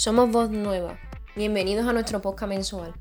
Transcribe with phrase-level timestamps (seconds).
[0.00, 0.98] Somos Voz Nueva.
[1.36, 2.94] Bienvenidos a nuestro podcast mensual.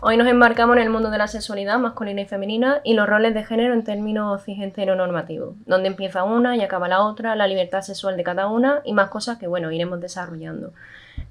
[0.00, 3.34] Hoy nos embarcamos en el mundo de la sexualidad masculina y femenina y los roles
[3.34, 8.16] de género en términos cis-hetero-normativos, donde empieza una y acaba la otra, la libertad sexual
[8.16, 10.72] de cada una y más cosas que, bueno, iremos desarrollando.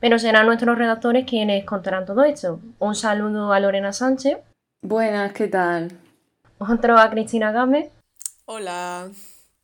[0.01, 2.59] Pero serán nuestros redactores quienes contarán todo esto.
[2.79, 4.39] Un saludo a Lorena Sánchez.
[4.81, 5.93] Buenas, ¿qué tal?
[6.57, 7.91] Otro a Cristina Gámez.
[8.43, 9.07] Hola.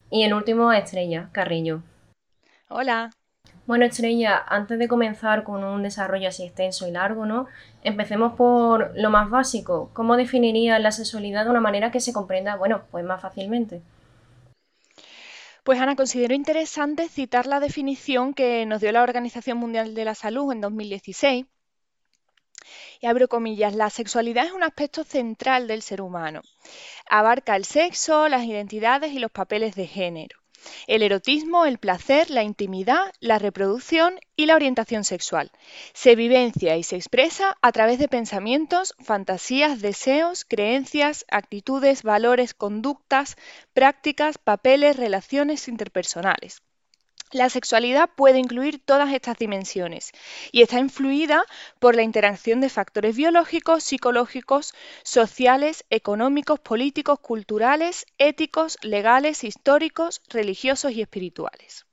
[0.09, 1.83] Y el último Estrella Carrillo.
[2.67, 3.11] Hola.
[3.67, 7.45] Bueno, Estrella, antes de comenzar con un desarrollo así extenso y largo, ¿no?
[7.83, 9.91] Empecemos por lo más básico.
[9.93, 13.83] ¿Cómo definiría la sexualidad de una manera que se comprenda, bueno, pues más fácilmente?
[15.63, 20.15] Pues Ana, considero interesante citar la definición que nos dio la Organización Mundial de la
[20.15, 21.45] Salud en 2016.
[23.01, 26.41] Y abro comillas, la sexualidad es un aspecto central del ser humano.
[27.09, 30.39] Abarca el sexo, las identidades y los papeles de género
[30.87, 35.51] el erotismo, el placer, la intimidad, la reproducción y la orientación sexual.
[35.93, 43.37] Se vivencia y se expresa a través de pensamientos, fantasías, deseos, creencias, actitudes, valores, conductas,
[43.73, 46.61] prácticas, papeles, relaciones interpersonales.
[47.31, 50.11] La sexualidad puede incluir todas estas dimensiones
[50.51, 51.43] y está influida
[51.77, 60.91] por la interacción de factores biológicos, psicológicos, sociales, económicos, políticos, culturales, éticos, legales, históricos, religiosos
[60.93, 61.85] y espirituales.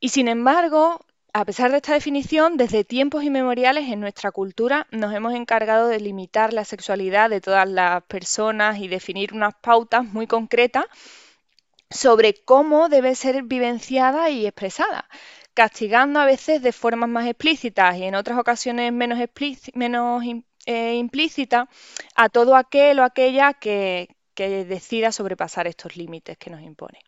[0.00, 5.14] Y sin embargo, a pesar de esta definición, desde tiempos inmemoriales en nuestra cultura nos
[5.14, 10.26] hemos encargado de limitar la sexualidad de todas las personas y definir unas pautas muy
[10.26, 10.86] concretas
[11.90, 15.06] sobre cómo debe ser vivenciada y expresada,
[15.54, 19.18] castigando a veces de formas más explícitas y en otras ocasiones menos,
[19.74, 20.22] menos
[20.66, 21.68] eh, implícitas
[22.14, 26.98] a todo aquel o aquella que, decida sobrepasar estos límites que nos impone.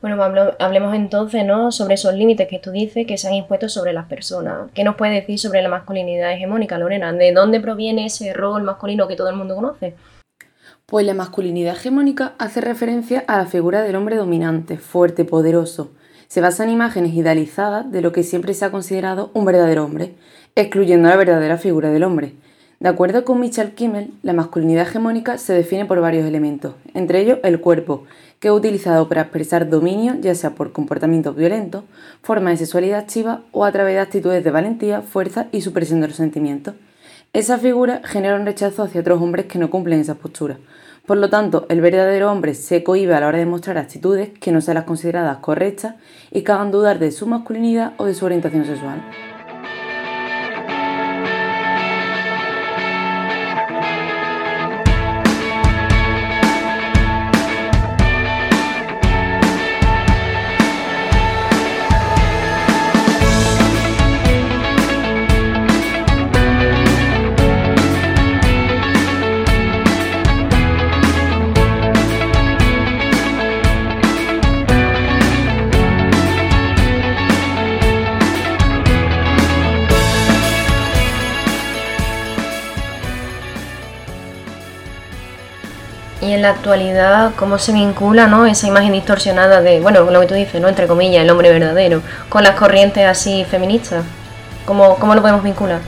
[0.00, 0.22] Bueno,
[0.60, 1.72] hablemos entonces ¿no?
[1.72, 4.70] sobre esos límites que tú dices que se han impuesto sobre las personas.
[4.72, 7.12] ¿Qué nos puede decir sobre la masculinidad hegemónica, Lorena?
[7.12, 9.96] ¿De dónde proviene ese rol masculino que todo el mundo conoce?
[10.88, 15.90] Pues la masculinidad hegemónica hace referencia a la figura del hombre dominante, fuerte, poderoso.
[16.28, 20.14] Se basa en imágenes idealizadas de lo que siempre se ha considerado un verdadero hombre,
[20.54, 22.34] excluyendo la verdadera figura del hombre.
[22.78, 27.40] De acuerdo con Michel Kimmel, la masculinidad hegemónica se define por varios elementos, entre ellos
[27.42, 28.04] el cuerpo,
[28.38, 31.82] que es utilizado para expresar dominio, ya sea por comportamientos violentos,
[32.22, 36.06] formas de sexualidad activa o a través de actitudes de valentía, fuerza y supresión de
[36.06, 36.74] los sentimientos.
[37.36, 40.56] Esa figura genera un rechazo hacia otros hombres que no cumplen esas posturas.
[41.04, 44.52] Por lo tanto, el verdadero hombre se cohíbe a la hora de mostrar actitudes que
[44.52, 45.96] no sean las consideradas correctas
[46.30, 49.02] y que hagan dudar de su masculinidad o de su orientación sexual.
[86.20, 88.46] Y en la actualidad, ¿cómo se vincula ¿no?
[88.46, 90.68] esa imagen distorsionada de, bueno, lo que tú dices, ¿no?
[90.68, 92.00] entre comillas, el hombre verdadero,
[92.30, 94.02] con las corrientes así feministas?
[94.64, 95.80] ¿Cómo, cómo lo podemos vincular?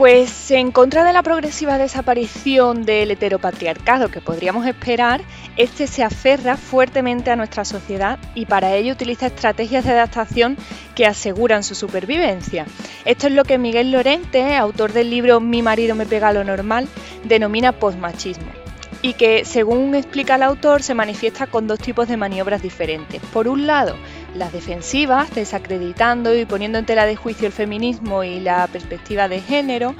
[0.00, 5.20] Pues en contra de la progresiva desaparición del heteropatriarcado que podríamos esperar,
[5.58, 10.56] este se aferra fuertemente a nuestra sociedad y para ello utiliza estrategias de adaptación
[10.94, 12.64] que aseguran su supervivencia.
[13.04, 16.88] Esto es lo que Miguel Lorente, autor del libro Mi marido me pega lo normal,
[17.24, 18.59] denomina postmachismo
[19.02, 23.20] y que, según explica el autor, se manifiesta con dos tipos de maniobras diferentes.
[23.32, 23.96] Por un lado,
[24.34, 29.40] las defensivas, desacreditando y poniendo en tela de juicio el feminismo y la perspectiva de
[29.40, 29.94] género,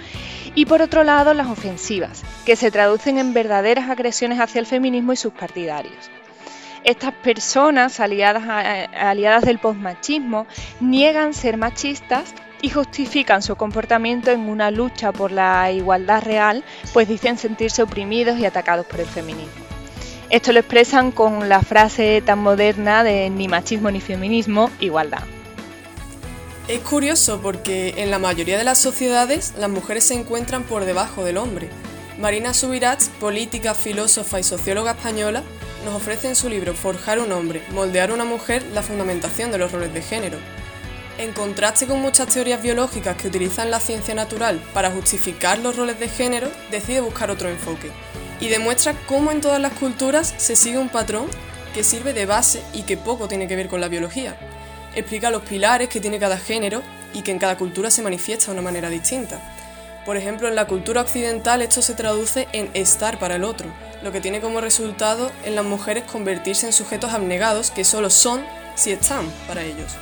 [0.54, 5.12] y por otro lado, las ofensivas, que se traducen en verdaderas agresiones hacia el feminismo
[5.12, 6.10] y sus partidarios.
[6.82, 8.42] Estas personas, aliadas,
[8.94, 10.46] aliadas del postmachismo,
[10.80, 17.08] niegan ser machistas y justifican su comportamiento en una lucha por la igualdad real, pues
[17.08, 19.70] dicen sentirse oprimidos y atacados por el feminismo.
[20.30, 25.22] Esto lo expresan con la frase tan moderna de ni machismo ni feminismo, igualdad.
[26.68, 31.24] Es curioso porque en la mayoría de las sociedades las mujeres se encuentran por debajo
[31.24, 31.68] del hombre.
[32.16, 35.42] Marina Subirats, política, filósofa y socióloga española,
[35.84, 39.72] nos ofrece en su libro Forjar un hombre, moldear una mujer la fundamentación de los
[39.72, 40.38] roles de género,
[41.20, 46.00] en contraste con muchas teorías biológicas que utilizan la ciencia natural para justificar los roles
[46.00, 47.90] de género, decide buscar otro enfoque
[48.40, 51.26] y demuestra cómo en todas las culturas se sigue un patrón
[51.74, 54.34] que sirve de base y que poco tiene que ver con la biología.
[54.94, 56.82] Explica los pilares que tiene cada género
[57.12, 59.40] y que en cada cultura se manifiesta de una manera distinta.
[60.06, 63.68] Por ejemplo, en la cultura occidental esto se traduce en estar para el otro,
[64.02, 68.42] lo que tiene como resultado en las mujeres convertirse en sujetos abnegados que solo son
[68.74, 69.98] si están para ellos.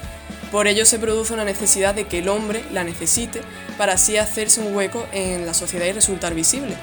[0.50, 3.42] Por ello se produce una necesidad de que el hombre la necesite
[3.76, 6.74] para así hacerse un hueco en la sociedad y resultar visible.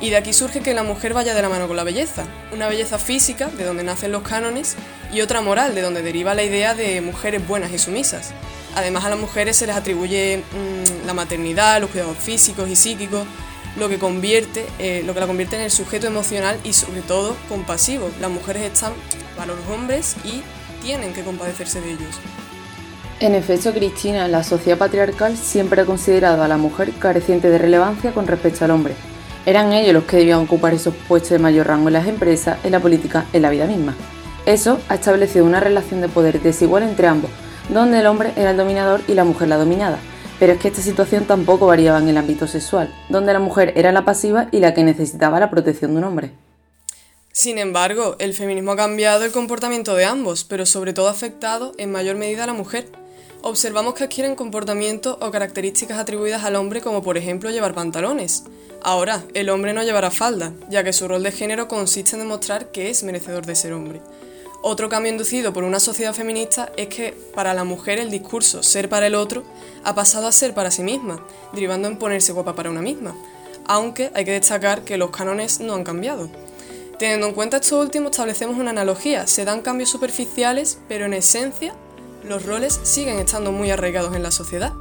[0.00, 2.66] Y de aquí surge que la mujer vaya de la mano con la belleza, una
[2.66, 4.74] belleza física, de donde nacen los cánones,
[5.12, 8.32] y otra moral, de donde deriva la idea de mujeres buenas y sumisas.
[8.74, 13.24] Además a las mujeres se les atribuye mm, la maternidad, los cuidados físicos y psíquicos,
[13.76, 13.94] lo que,
[14.80, 18.10] eh, lo que la convierte en el sujeto emocional y sobre todo compasivo.
[18.20, 18.92] Las mujeres están
[19.36, 20.42] para los hombres y
[20.82, 22.16] tienen que compadecerse de ellos.
[23.22, 28.10] En efecto, Cristina, la sociedad patriarcal siempre ha considerado a la mujer careciente de relevancia
[28.10, 28.96] con respecto al hombre.
[29.46, 32.72] Eran ellos los que debían ocupar esos puestos de mayor rango en las empresas, en
[32.72, 33.94] la política, en la vida misma.
[34.44, 37.30] Eso ha establecido una relación de poder desigual entre ambos,
[37.68, 40.00] donde el hombre era el dominador y la mujer la dominada.
[40.40, 43.92] Pero es que esta situación tampoco variaba en el ámbito sexual, donde la mujer era
[43.92, 46.32] la pasiva y la que necesitaba la protección de un hombre.
[47.30, 51.72] Sin embargo, el feminismo ha cambiado el comportamiento de ambos, pero sobre todo ha afectado
[51.78, 52.90] en mayor medida a la mujer
[53.42, 58.44] observamos que adquieren comportamientos o características atribuidas al hombre como por ejemplo llevar pantalones.
[58.80, 62.70] Ahora, el hombre no llevará falda, ya que su rol de género consiste en demostrar
[62.72, 64.00] que es merecedor de ser hombre.
[64.64, 68.88] Otro cambio inducido por una sociedad feminista es que para la mujer el discurso ser
[68.88, 69.42] para el otro
[69.82, 73.14] ha pasado a ser para sí misma, derivando en ponerse guapa para una misma,
[73.66, 76.30] aunque hay que destacar que los cánones no han cambiado.
[76.96, 81.74] Teniendo en cuenta esto último, establecemos una analogía, se dan cambios superficiales, pero en esencia
[82.24, 84.72] los roles siguen estando muy arraigados en la sociedad.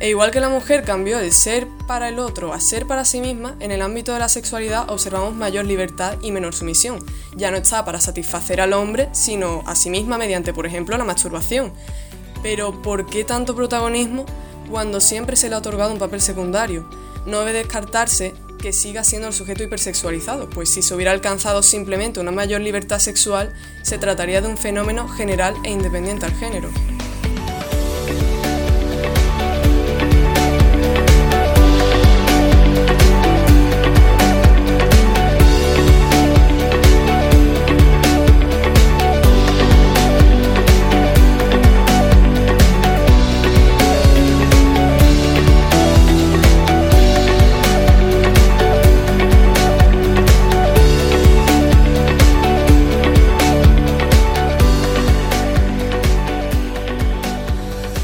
[0.00, 3.20] E igual que la mujer cambió de ser para el otro a ser para sí
[3.20, 6.98] misma, en el ámbito de la sexualidad observamos mayor libertad y menor sumisión.
[7.36, 11.04] Ya no está para satisfacer al hombre, sino a sí misma mediante, por ejemplo, la
[11.04, 11.72] masturbación.
[12.42, 14.26] Pero ¿por qué tanto protagonismo
[14.68, 16.84] cuando siempre se le ha otorgado un papel secundario?
[17.24, 22.20] No debe descartarse que siga siendo el sujeto hipersexualizado, pues si se hubiera alcanzado simplemente
[22.20, 26.70] una mayor libertad sexual, se trataría de un fenómeno general e independiente al género.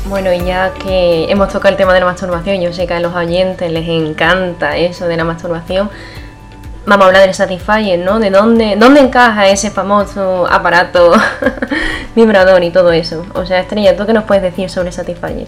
[0.09, 3.01] Bueno, y ya que hemos tocado el tema de la masturbación, yo sé que a
[3.01, 5.91] los oyentes les encanta eso de la masturbación.
[6.87, 8.19] Vamos a hablar del Satisfyer, ¿no?
[8.19, 11.13] De dónde, dónde encaja ese famoso aparato
[12.17, 13.27] vibrador y todo eso.
[13.35, 15.47] O sea, Estrella, ¿tú qué nos puedes decir sobre Satisfyer?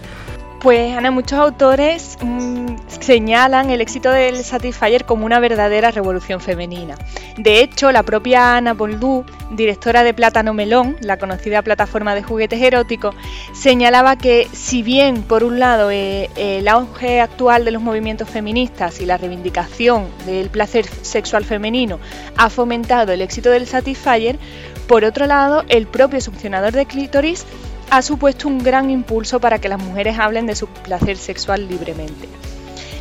[0.60, 6.96] Pues Ana, muchos autores mm, señalan el éxito del Satisfyer como una verdadera revolución femenina.
[7.38, 12.62] De hecho, la propia Ana Boldú, directora de Plátano Melón, la conocida plataforma de juguetes
[12.62, 13.14] eróticos,
[13.52, 19.00] señalaba que si bien por un lado eh, el auge actual de los movimientos feministas
[19.00, 21.98] y la reivindicación del placer sexual femenino
[22.36, 24.38] ha fomentado el éxito del Satisfyer,
[24.86, 27.44] por otro lado el propio succionador de clítoris
[27.90, 32.28] ha supuesto un gran impulso para que las mujeres hablen de su placer sexual libremente.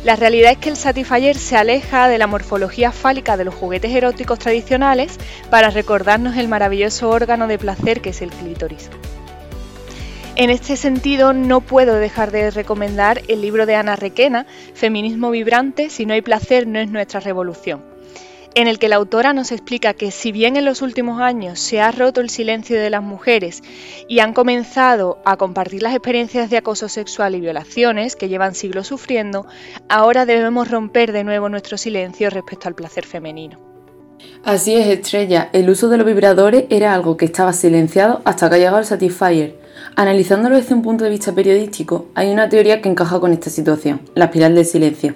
[0.04, 3.92] La realidad es que el Satisfyer se aleja de la morfología fálica de los juguetes
[3.92, 5.18] eróticos tradicionales
[5.50, 8.88] para recordarnos el maravilloso órgano de placer que es el clítoris.
[10.36, 15.90] En este sentido, no puedo dejar de recomendar el libro de Ana Requena, Feminismo Vibrante,
[15.90, 17.90] Si no hay placer no es nuestra revolución
[18.54, 21.80] en el que la autora nos explica que si bien en los últimos años se
[21.80, 23.62] ha roto el silencio de las mujeres
[24.08, 28.88] y han comenzado a compartir las experiencias de acoso sexual y violaciones que llevan siglos
[28.88, 29.46] sufriendo,
[29.88, 33.58] ahora debemos romper de nuevo nuestro silencio respecto al placer femenino.
[34.44, 38.56] Así es, Estrella, el uso de los vibradores era algo que estaba silenciado hasta que
[38.56, 39.58] ha llegado el Satisfyer.
[39.96, 44.02] Analizándolo desde un punto de vista periodístico, hay una teoría que encaja con esta situación,
[44.14, 45.14] la espiral del silencio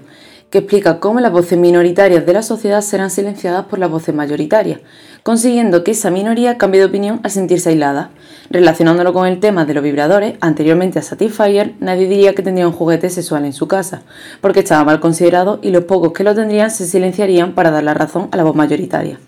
[0.55, 4.79] que explica cómo las voces minoritarias de la sociedad serán silenciadas por las voces mayoritarias,
[5.25, 8.11] consiguiendo que esa minoría cambie de opinión al sentirse aislada.
[8.51, 12.73] Relacionándolo con el tema de los vibradores, anteriormente a Satisfyer, nadie diría que tendría un
[12.73, 14.03] juguete sexual en su casa,
[14.41, 17.95] porque estaba mal considerado y los pocos que lo tendrían se silenciarían para dar la
[17.95, 19.19] razón a la voz mayoritaria.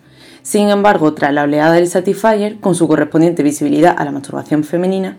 [0.47, 5.19] Sin embargo, tras la oleada del Satisfyer, con su correspondiente visibilidad a la masturbación femenina,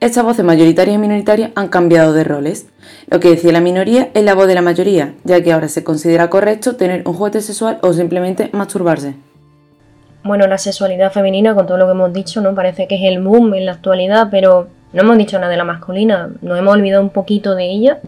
[0.00, 2.66] estas voces mayoritarias y minoritarias han cambiado de roles.
[3.06, 5.84] Lo que decía la minoría es la voz de la mayoría, ya que ahora se
[5.84, 9.14] considera correcto tener un juguete sexual o simplemente masturbarse.
[10.24, 12.52] bueno, la sexualidad femenina, con todo lo que hemos dicho, ¿no?
[12.56, 15.64] Parece que es el boom en la actualidad, pero no hemos dicho nada de la
[15.64, 18.00] masculina, nos hemos olvidado un poquito de ella.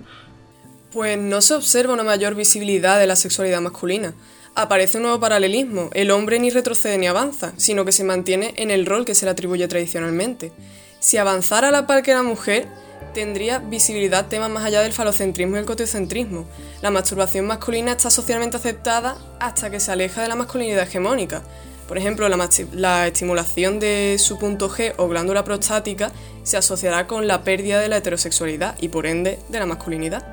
[0.92, 4.14] Pues no se observa una mayor visibilidad de la sexualidad masculina.
[4.58, 8.70] Aparece un nuevo paralelismo, el hombre ni retrocede ni avanza, sino que se mantiene en
[8.70, 10.50] el rol que se le atribuye tradicionalmente.
[10.98, 12.66] Si avanzara a la par que la mujer,
[13.12, 16.46] tendría visibilidad temas más allá del falocentrismo y el coteocentrismo.
[16.80, 21.42] La masturbación masculina está socialmente aceptada hasta que se aleja de la masculinidad hegemónica.
[21.86, 26.10] Por ejemplo, la, estimulación de su punto G o glándula prostática
[26.44, 30.24] se asociará con la pérdida de la heterosexualidad y por ende de la masculinidad.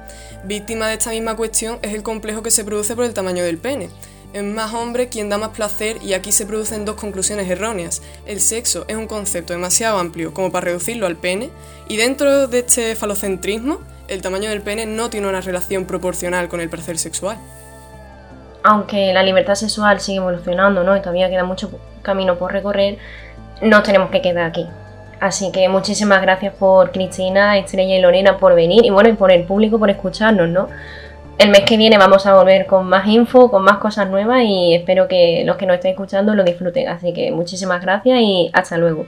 [0.46, 3.58] Víctima de esta misma cuestión es el complejo que se produce por el tamaño del
[3.58, 3.90] pene.
[4.34, 8.02] Es más hombre quien da más placer y aquí se producen dos conclusiones erróneas.
[8.26, 11.52] El sexo es un concepto demasiado amplio como para reducirlo al pene
[11.88, 16.60] y dentro de este falocentrismo el tamaño del pene no tiene una relación proporcional con
[16.60, 17.38] el placer sexual
[18.64, 20.96] aunque la libertad sexual sigue evolucionando, ¿no?
[20.96, 21.70] Y todavía queda mucho
[22.02, 22.98] camino por recorrer,
[23.62, 24.68] no tenemos que quedar aquí.
[25.20, 29.32] Así que muchísimas gracias por Cristina, Estrella y Lorena por venir y bueno, y por
[29.32, 30.68] el público por escucharnos, ¿no?
[31.38, 34.76] El mes que viene vamos a volver con más info, con más cosas nuevas y
[34.76, 36.88] espero que los que nos estén escuchando lo disfruten.
[36.88, 39.08] Así que muchísimas gracias y hasta luego.